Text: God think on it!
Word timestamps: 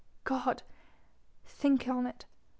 God 0.23 0.63
think 1.45 1.87
on 1.87 2.07
it! 2.07 2.25